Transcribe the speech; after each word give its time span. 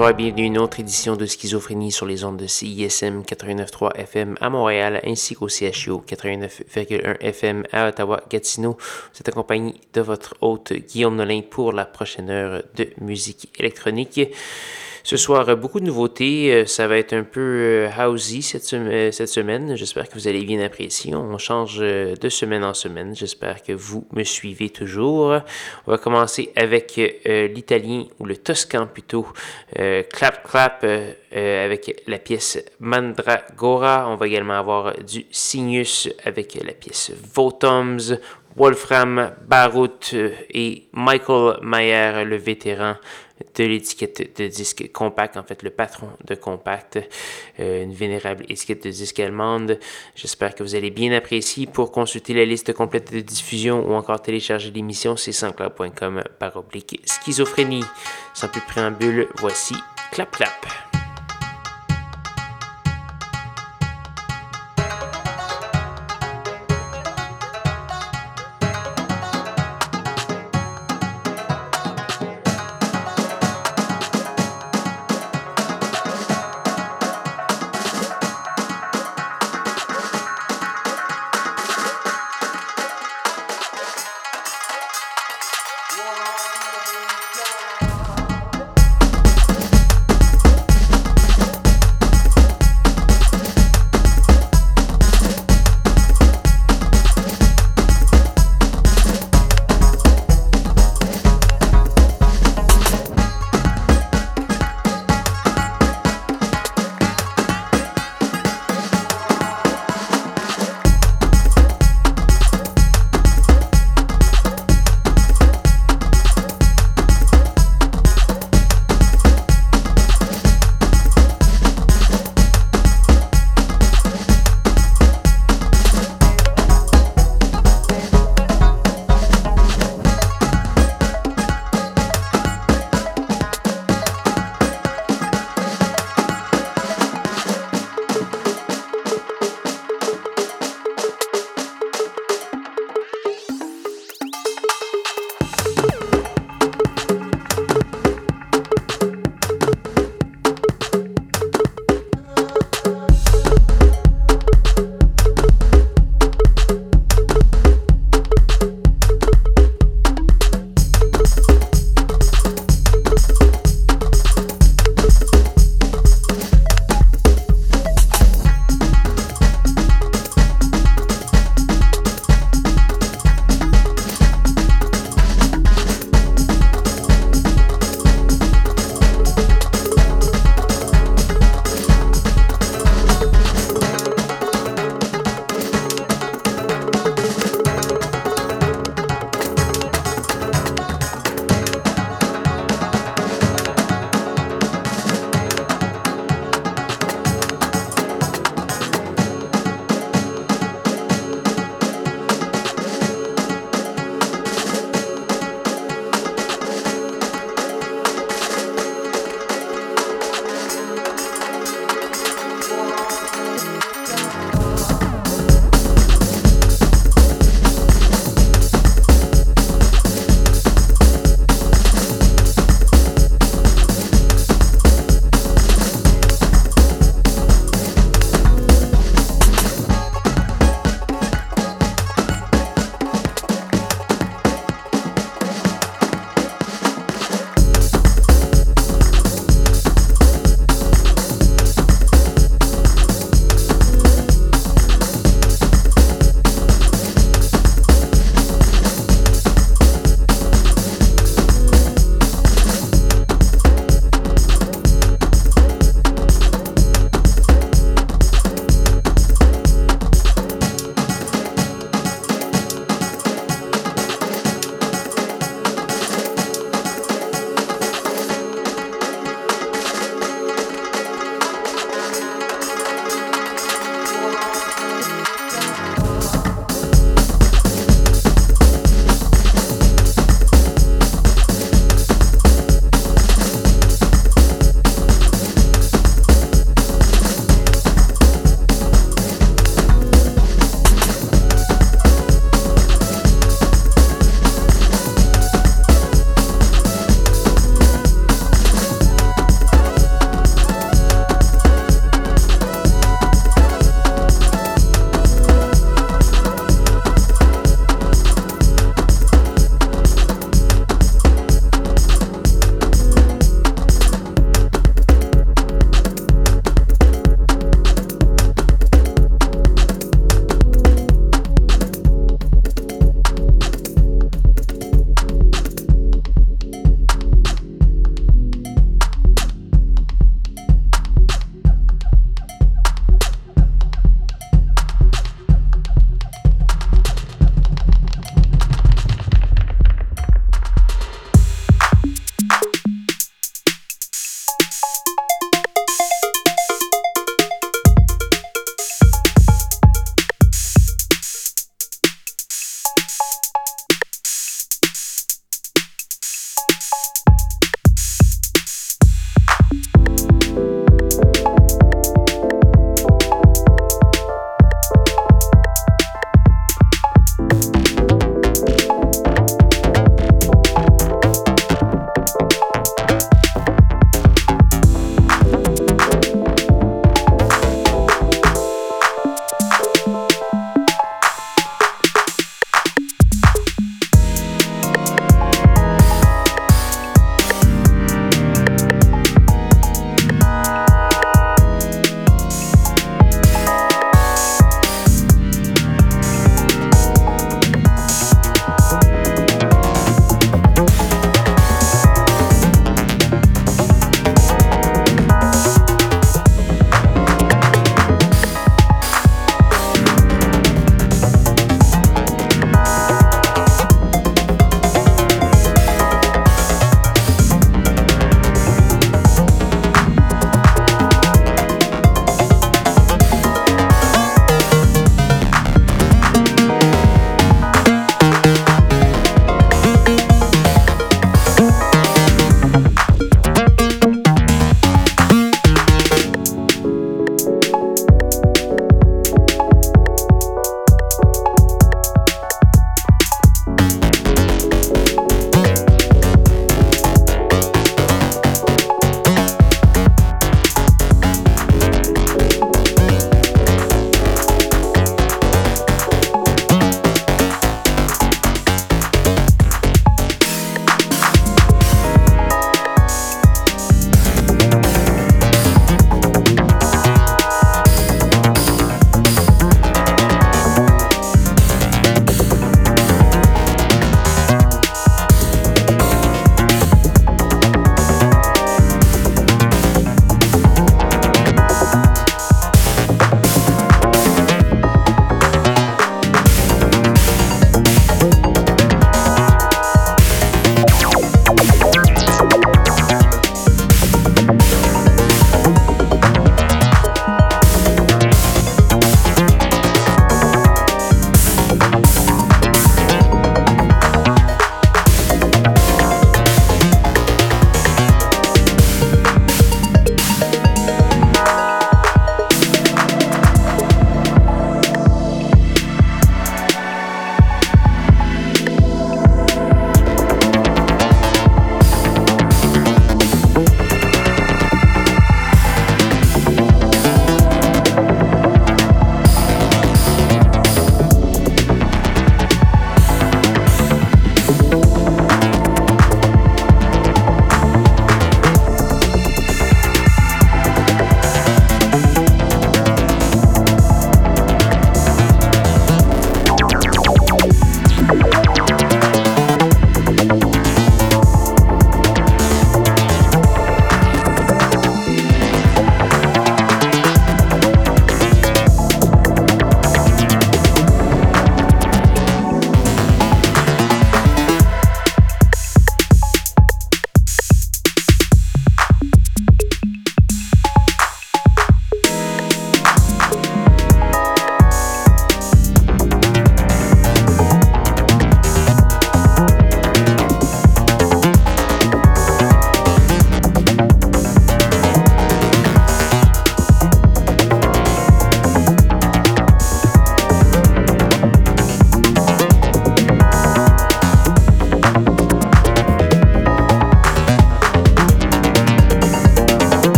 Bienvenue 0.00 0.44
à 0.44 0.46
une 0.46 0.58
autre 0.58 0.80
édition 0.80 1.14
de 1.14 1.26
Schizophrénie 1.26 1.92
sur 1.92 2.06
les 2.06 2.24
ondes 2.24 2.38
de 2.38 2.46
CISM 2.46 3.20
89.3 3.20 3.96
FM 3.96 4.34
à 4.40 4.48
Montréal 4.48 4.98
ainsi 5.04 5.34
qu'au 5.34 5.48
CHU 5.48 6.00
89.1 6.08 7.18
FM 7.20 7.64
à 7.70 7.88
Ottawa-Gatineau. 7.88 8.78
Vous 8.78 9.20
êtes 9.20 9.28
accompagné 9.28 9.74
de 9.92 10.00
votre 10.00 10.36
hôte 10.40 10.72
Guillaume 10.72 11.16
Nolin 11.16 11.42
pour 11.42 11.72
la 11.72 11.84
prochaine 11.84 12.30
heure 12.30 12.62
de 12.76 12.88
musique 13.02 13.50
électronique. 13.58 14.20
Ce 15.02 15.16
soir, 15.16 15.56
beaucoup 15.56 15.80
de 15.80 15.86
nouveautés. 15.86 16.52
Euh, 16.52 16.66
ça 16.66 16.86
va 16.86 16.98
être 16.98 17.14
un 17.14 17.22
peu 17.22 17.40
euh, 17.40 18.06
housey 18.06 18.42
cette, 18.42 18.64
semaine. 18.64 19.74
J'espère 19.76 20.08
que 20.08 20.14
vous 20.14 20.28
allez 20.28 20.44
bien 20.44 20.60
apprécier. 20.60 21.14
On 21.14 21.38
change 21.38 21.78
euh, 21.80 22.14
de 22.16 22.28
semaine 22.28 22.64
en 22.64 22.74
semaine. 22.74 23.16
J'espère 23.16 23.62
que 23.62 23.72
vous 23.72 24.06
me 24.12 24.24
suivez 24.24 24.68
toujours. 24.68 25.40
On 25.86 25.90
va 25.90 25.98
commencer 25.98 26.52
avec 26.54 27.00
l'italien 27.24 28.04
ou 28.18 28.26
le 28.26 28.36
toscan 28.36 28.86
plutôt. 28.86 29.26
clap 29.74 30.48
Clap 30.48 30.84
avec 31.32 32.02
la 32.06 32.18
pièce 32.18 32.62
Mandragora. 32.80 34.06
On 34.08 34.16
va 34.16 34.26
également 34.26 34.58
avoir 34.58 34.94
du 35.02 35.26
Signus 35.30 36.08
avec 36.24 36.58
la 36.62 36.72
pièce 36.72 37.12
Votums. 37.34 38.18
Wolfram 38.56 39.30
Barut 39.46 40.12
et 40.12 40.88
Michael 40.92 41.58
Mayer, 41.62 42.24
le 42.24 42.36
vétéran 42.36 42.96
de 43.54 43.64
l'étiquette 43.64 44.38
de 44.40 44.46
disque 44.46 44.90
compact, 44.92 45.36
en 45.36 45.42
fait 45.42 45.62
le 45.62 45.70
patron 45.70 46.08
de 46.24 46.34
compact, 46.34 46.98
euh, 47.58 47.84
une 47.84 47.92
vénérable 47.92 48.44
étiquette 48.48 48.84
de 48.84 48.90
disque 48.90 49.20
allemande. 49.20 49.78
J'espère 50.14 50.54
que 50.54 50.62
vous 50.62 50.74
allez 50.74 50.90
bien 50.90 51.12
apprécier. 51.12 51.66
Pour 51.66 51.92
consulter 51.92 52.34
la 52.34 52.44
liste 52.44 52.72
complète 52.72 53.12
de 53.12 53.20
diffusion 53.20 53.88
ou 53.88 53.94
encore 53.94 54.20
télécharger 54.22 54.70
l'émission, 54.70 55.16
c'est 55.16 55.32
sanscloud.com 55.32 56.22
par 56.38 56.56
oblique 56.56 57.00
schizophrénie. 57.04 57.84
Sans 58.34 58.48
plus 58.48 58.60
de 58.60 58.66
préambule, 58.66 59.28
voici 59.38 59.74
Clap 60.12 60.30
Clap. 60.30 60.89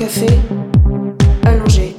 café, 0.00 0.26
allongé. 1.44 1.89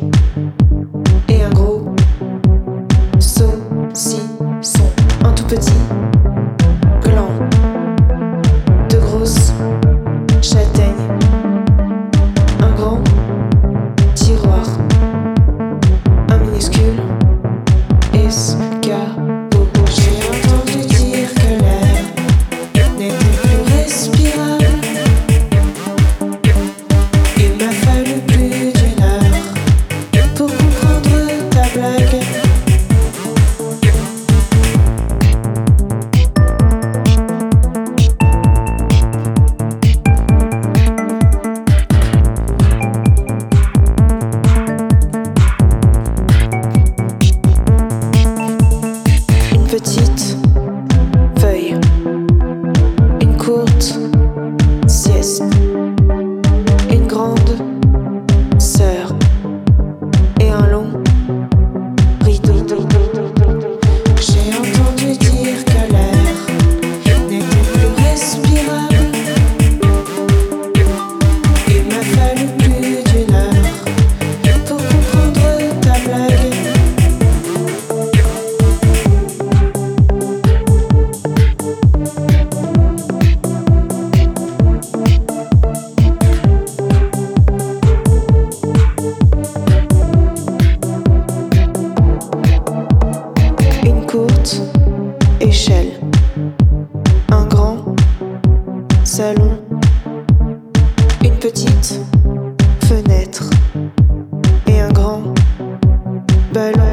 But 106.53 106.90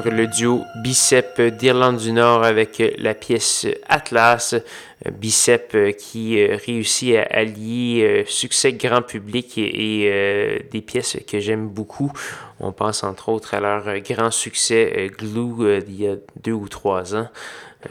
d'entendre 0.00 0.16
le 0.16 0.26
duo 0.26 0.64
Bicep 0.76 1.40
d'Irlande 1.40 1.98
du 1.98 2.12
Nord 2.12 2.44
avec 2.44 2.82
la 2.98 3.14
pièce 3.14 3.66
Atlas. 3.88 4.54
Bicep 5.10 5.96
qui 5.96 6.44
réussit 6.44 7.16
à 7.16 7.22
allier 7.22 8.24
succès 8.26 8.74
grand 8.74 9.02
public 9.02 9.56
et, 9.56 10.62
des 10.70 10.80
pièces 10.82 11.16
que 11.26 11.40
j'aime 11.40 11.68
beaucoup. 11.68 12.12
On 12.60 12.72
pense 12.72 13.02
entre 13.04 13.30
autres 13.30 13.54
à 13.54 13.60
leur 13.60 13.98
grand 14.00 14.30
succès 14.30 15.10
Glue 15.16 15.82
d'il 15.82 16.02
y 16.02 16.08
a 16.08 16.16
deux 16.42 16.52
ou 16.52 16.68
trois 16.68 17.14
ans. 17.14 17.28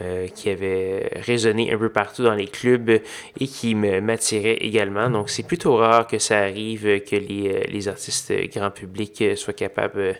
Euh, 0.00 0.28
qui 0.28 0.48
avait 0.50 1.10
résonné 1.16 1.72
un 1.72 1.76
peu 1.76 1.88
partout 1.88 2.22
dans 2.22 2.36
les 2.36 2.46
clubs 2.46 2.90
et 2.90 3.46
qui 3.48 3.74
m'attirait 3.74 4.58
également. 4.60 5.10
Donc 5.10 5.30
c'est 5.30 5.42
plutôt 5.42 5.74
rare 5.74 6.06
que 6.06 6.20
ça 6.20 6.38
arrive 6.38 7.00
que 7.02 7.16
les, 7.16 7.52
euh, 7.52 7.62
les 7.68 7.88
artistes 7.88 8.32
grand 8.54 8.70
public 8.70 9.24
soient 9.34 9.52
capables 9.52 10.14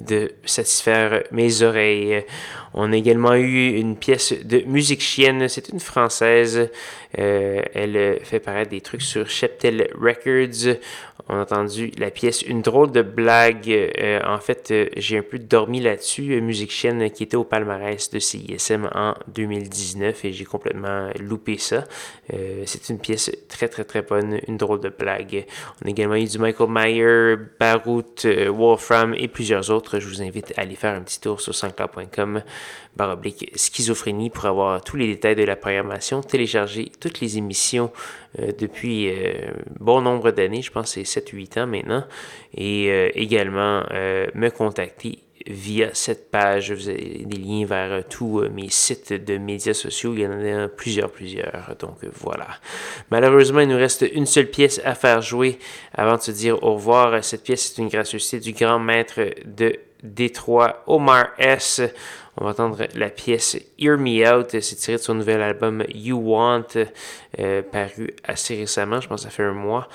de 0.00 0.32
satisfaire 0.44 1.22
mes 1.32 1.62
oreilles. 1.62 2.24
On 2.78 2.92
a 2.92 2.96
également 2.96 3.34
eu 3.34 3.70
une 3.70 3.96
pièce 3.96 4.34
de 4.44 4.60
musique 4.66 5.00
chienne. 5.00 5.48
C'est 5.48 5.70
une 5.70 5.80
française. 5.80 6.68
Euh, 7.18 7.62
elle 7.72 8.18
fait 8.22 8.38
paraître 8.40 8.70
des 8.70 8.82
trucs 8.82 9.00
sur 9.00 9.28
Cheptel 9.30 9.88
Records. 9.98 10.76
On 11.28 11.36
a 11.36 11.42
entendu 11.42 11.90
la 11.98 12.10
pièce 12.10 12.42
Une 12.42 12.60
drôle 12.60 12.92
de 12.92 13.00
blague. 13.00 13.70
Euh, 13.70 14.20
en 14.26 14.38
fait, 14.38 14.70
euh, 14.70 14.88
j'ai 14.98 15.16
un 15.16 15.22
peu 15.22 15.38
dormi 15.38 15.80
là-dessus. 15.80 16.38
Musique 16.42 16.70
chienne 16.70 17.10
qui 17.10 17.22
était 17.22 17.38
au 17.38 17.44
palmarès 17.44 18.10
de 18.10 18.18
CISM 18.18 18.90
en 18.94 19.14
2019 19.28 20.26
et 20.26 20.32
j'ai 20.32 20.44
complètement 20.44 21.08
loupé 21.18 21.56
ça. 21.56 21.84
C'est 22.66 22.90
une 22.90 22.98
pièce 22.98 23.30
très 23.48 23.68
très 23.68 23.84
très 23.84 24.02
bonne. 24.02 24.38
Une 24.48 24.58
drôle 24.58 24.80
de 24.80 24.90
blague. 24.90 25.46
On 25.82 25.86
a 25.86 25.90
également 25.90 26.16
eu 26.16 26.24
du 26.24 26.38
Michael 26.38 26.68
Mayer, 26.68 27.36
Barout, 27.58 28.26
Wolfram 28.26 29.14
et 29.16 29.28
plusieurs 29.28 29.70
autres 29.70 29.85
je 29.94 30.08
vous 30.08 30.22
invite 30.22 30.52
à 30.56 30.62
aller 30.62 30.74
faire 30.74 30.94
un 30.94 31.02
petit 31.02 31.20
tour 31.20 31.40
sur 31.40 31.54
sanscloud.com 31.54 32.42
baroblique 32.96 33.50
schizophrénie 33.54 34.30
pour 34.30 34.46
avoir 34.46 34.82
tous 34.82 34.96
les 34.96 35.06
détails 35.06 35.36
de 35.36 35.44
la 35.44 35.56
programmation, 35.56 36.22
télécharger 36.22 36.90
toutes 37.00 37.20
les 37.20 37.38
émissions 37.38 37.92
euh, 38.38 38.52
depuis 38.58 39.08
euh, 39.08 39.52
bon 39.78 40.00
nombre 40.00 40.30
d'années, 40.30 40.62
je 40.62 40.70
pense 40.70 40.94
que 40.94 41.04
c'est 41.04 41.20
7-8 41.20 41.60
ans 41.60 41.66
maintenant, 41.66 42.04
et 42.54 42.90
euh, 42.90 43.10
également 43.14 43.84
me 44.34 44.48
contacter 44.50 45.25
via 45.46 45.90
cette 45.92 46.30
page. 46.30 46.72
Vous 46.72 46.88
avez 46.88 47.24
des 47.24 47.38
liens 47.38 47.66
vers 47.66 48.06
tous 48.08 48.42
mes 48.52 48.68
sites 48.68 49.12
de 49.12 49.38
médias 49.38 49.74
sociaux. 49.74 50.14
Il 50.14 50.20
y 50.20 50.26
en 50.26 50.64
a 50.64 50.68
plusieurs, 50.68 51.10
plusieurs. 51.10 51.74
Donc 51.78 51.98
voilà. 52.14 52.48
Malheureusement, 53.10 53.60
il 53.60 53.68
nous 53.68 53.76
reste 53.76 54.04
une 54.12 54.26
seule 54.26 54.50
pièce 54.50 54.80
à 54.84 54.94
faire 54.94 55.22
jouer 55.22 55.58
avant 55.94 56.16
de 56.16 56.22
se 56.22 56.30
dire 56.30 56.62
au 56.62 56.74
revoir. 56.74 57.22
Cette 57.24 57.42
pièce 57.42 57.70
est 57.72 57.82
une 57.82 57.88
gracieuseté 57.88 58.40
du 58.40 58.52
grand 58.52 58.78
maître 58.78 59.20
de 59.44 59.78
Détroit, 60.02 60.82
Omar 60.86 61.28
S. 61.38 61.80
On 62.38 62.44
va 62.44 62.50
entendre 62.50 62.86
la 62.94 63.08
pièce 63.08 63.56
Hear 63.78 63.96
Me 63.96 64.30
Out. 64.30 64.60
C'est 64.60 64.76
tiré 64.76 64.98
de 64.98 65.02
son 65.02 65.14
nouvel 65.14 65.40
album 65.40 65.84
You 65.94 66.18
Want, 66.18 66.66
euh, 67.38 67.62
paru 67.62 68.14
assez 68.24 68.56
récemment, 68.56 69.00
je 69.00 69.08
pense 69.08 69.22
que 69.22 69.24
ça 69.24 69.30
fait 69.30 69.42
un 69.42 69.54
mois. 69.54 69.88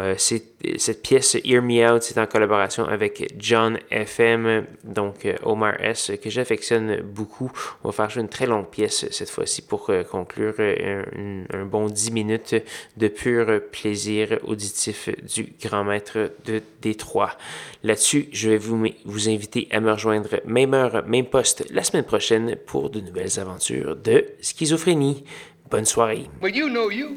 Euh, 0.00 0.14
cette 0.16 1.02
pièce 1.02 1.36
Hear 1.44 1.62
Me 1.62 1.86
Out, 1.86 2.02
c'est 2.02 2.18
en 2.18 2.26
collaboration 2.26 2.84
avec 2.84 3.34
John 3.38 3.78
FM, 3.90 4.66
donc 4.84 5.26
euh, 5.26 5.36
Omar 5.42 5.74
S, 5.80 6.12
que 6.22 6.30
j'affectionne 6.30 7.02
beaucoup. 7.02 7.52
On 7.84 7.90
va 7.90 8.08
faire 8.08 8.18
une 8.18 8.28
très 8.28 8.46
longue 8.46 8.68
pièce 8.68 9.06
cette 9.10 9.28
fois-ci 9.28 9.62
pour 9.62 9.90
conclure 10.10 10.54
un, 10.58 11.64
bon 11.64 11.86
10 11.86 12.10
minutes 12.12 12.54
de 12.96 13.08
pur 13.08 13.60
plaisir 13.70 14.38
auditif 14.44 15.10
du 15.34 15.52
grand 15.62 15.84
maître 15.84 16.32
de 16.44 16.62
Détroit. 16.80 17.36
Là-dessus, 17.82 18.28
je 18.32 18.50
vais 18.50 18.58
vous, 18.58 18.82
vous 19.04 19.28
inviter 19.28 19.68
à 19.70 19.80
me 19.80 19.92
rejoindre 19.92 20.40
même 20.46 20.72
heure, 20.74 21.04
même 21.06 21.26
poste 21.26 21.66
la 21.70 21.82
semaine 21.82 22.04
prochaine 22.04 22.56
pour 22.66 22.88
de 22.88 23.00
nouvelles 23.00 23.38
aventures 23.38 23.96
de 23.96 24.24
schizophrénie. 24.40 25.24
Bonne 25.70 25.86
soirée. 25.86 26.28
Well, 26.40 26.54
you 26.54 26.68
know 26.68 26.90
you, 26.90 27.16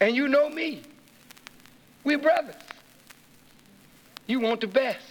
and 0.00 0.14
you 0.14 0.26
know 0.28 0.48
me. 0.48 0.80
We're 2.08 2.16
brothers. 2.16 2.54
You 4.26 4.40
want 4.40 4.62
the 4.62 4.66
best. 4.66 5.04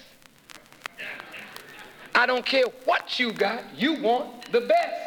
I 2.15 2.25
don't 2.25 2.43
care 2.43 2.63
what 2.85 3.19
you 3.19 3.31
got, 3.31 3.63
you 3.77 4.01
want 4.01 4.51
the 4.51 4.61
best. 4.61 5.06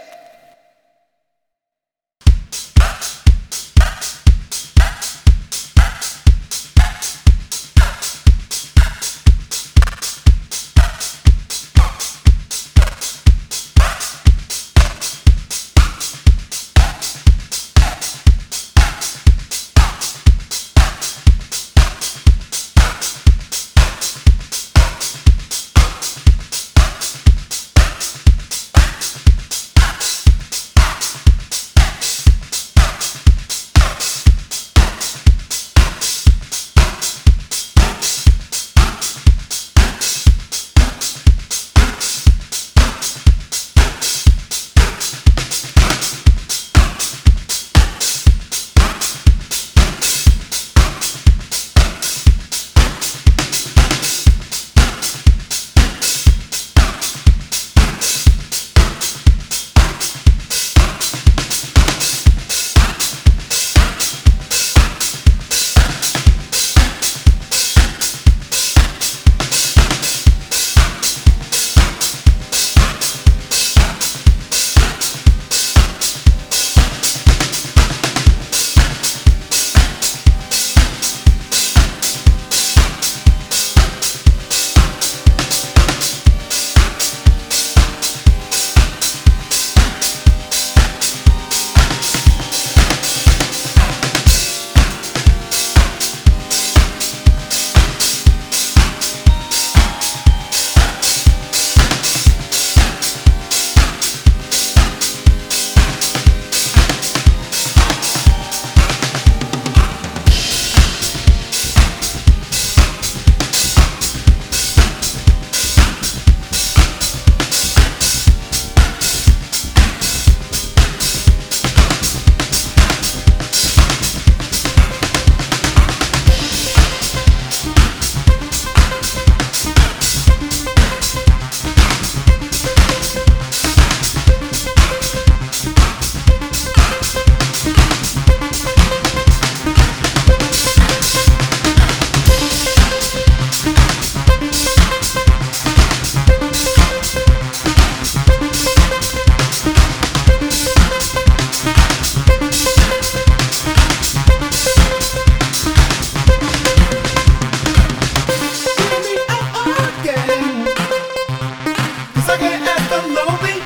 Looking 162.31 162.63
at 162.63 162.89
the 162.89 163.01
lonely 163.09 163.60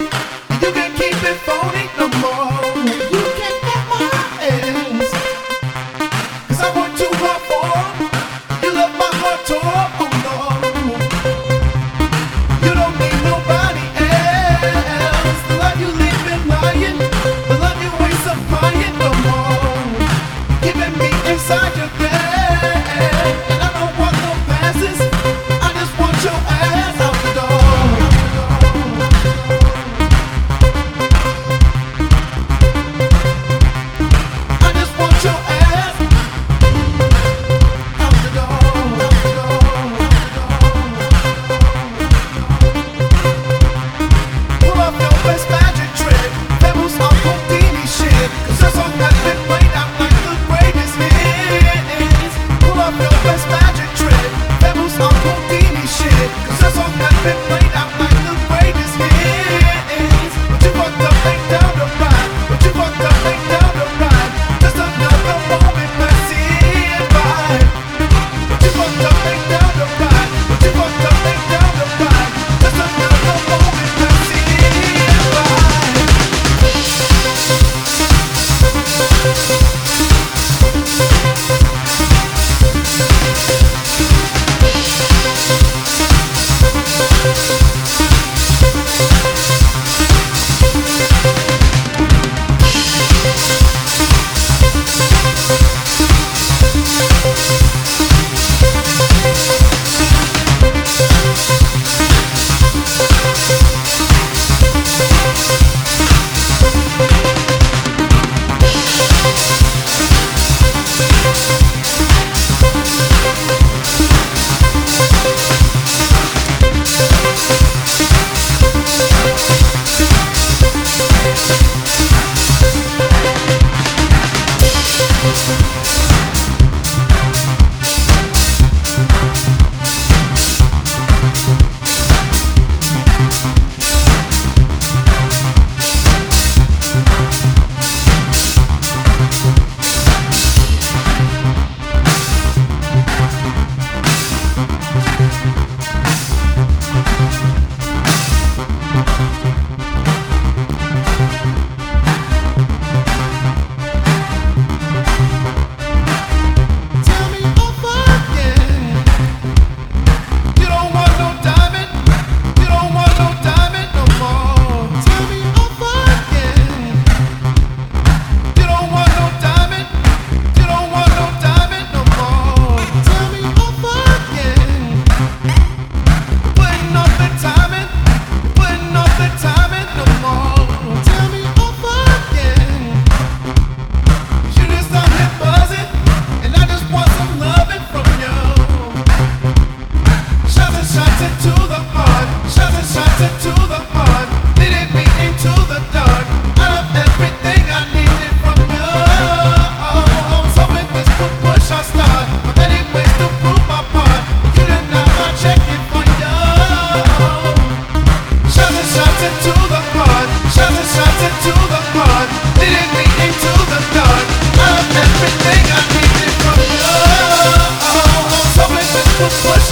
What's 219.25 219.64